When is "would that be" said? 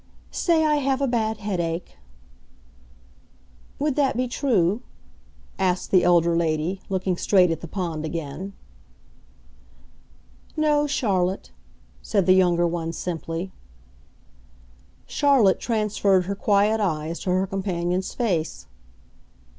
3.77-4.27